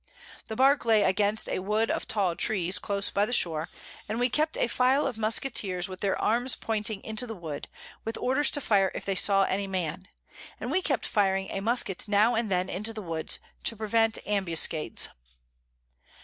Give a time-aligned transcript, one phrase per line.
[0.47, 3.69] The Bark lay against a Wood of tall Trees close by the Shore,
[4.09, 7.67] and we kept a File of Musketeers with their Arms pointing into the Wood,
[8.03, 10.07] with Orders to fire if they saw any Men;
[10.59, 15.09] and we kept firing a Musket now and then into the Woods, to prevent Ambuscades.